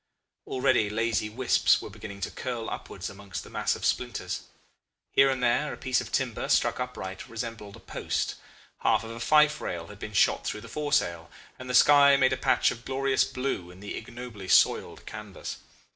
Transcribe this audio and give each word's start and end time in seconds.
Already 0.47 0.89
lazy 0.89 1.29
wisps 1.29 1.79
were 1.79 1.91
beginning 1.91 2.21
to 2.21 2.31
curl 2.31 2.71
upwards 2.71 3.07
amongst 3.07 3.43
the 3.43 3.51
mass 3.51 3.75
of 3.75 3.85
splinters. 3.85 4.45
Here 5.11 5.29
and 5.29 5.43
there 5.43 5.71
a 5.73 5.77
piece 5.77 6.01
of 6.01 6.11
timber, 6.11 6.49
stuck 6.49 6.79
upright, 6.79 7.29
resembled 7.29 7.75
a 7.75 7.79
post. 7.79 8.33
Half 8.79 9.03
of 9.03 9.11
a 9.11 9.19
fife 9.19 9.61
rail 9.61 9.89
had 9.89 9.99
been 9.99 10.13
shot 10.13 10.43
through 10.43 10.61
the 10.61 10.67
foresail, 10.67 11.29
and 11.59 11.69
the 11.69 11.75
sky 11.75 12.17
made 12.17 12.33
a 12.33 12.37
patch 12.37 12.71
of 12.71 12.83
glorious 12.83 13.23
blue 13.23 13.69
in 13.69 13.79
the 13.79 13.95
ignobly 13.95 14.47
soiled 14.47 15.05
canvas. 15.05 15.57